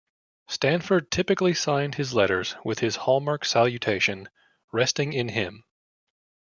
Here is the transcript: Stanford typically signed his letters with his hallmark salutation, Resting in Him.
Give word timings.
Stanford 0.47 1.11
typically 1.11 1.53
signed 1.53 1.93
his 1.93 2.11
letters 2.11 2.55
with 2.65 2.79
his 2.79 2.95
hallmark 2.95 3.45
salutation, 3.45 4.29
Resting 4.71 5.13
in 5.13 5.29
Him. 5.29 5.63